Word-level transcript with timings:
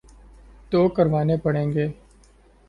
تو 0.71 0.87
کروانے 0.87 1.37
پڑیں 1.37 1.71
گے۔ 1.73 1.87